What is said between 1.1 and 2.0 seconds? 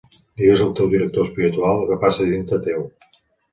espiritual el